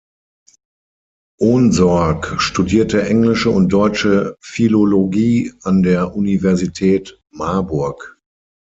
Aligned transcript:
Ohnsorg 1.39 2.41
studierte 2.41 3.05
englische 3.07 3.51
und 3.51 3.71
deutsche 3.71 4.35
Philologie 4.41 5.53
an 5.61 5.83
der 5.83 6.15
Universität 6.15 7.21
Marburg. 7.29 8.19